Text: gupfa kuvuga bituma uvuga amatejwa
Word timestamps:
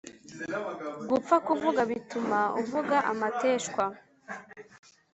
gupfa 1.09 1.35
kuvuga 1.47 1.81
bituma 1.91 2.39
uvuga 2.61 2.95
amatejwa 3.11 3.85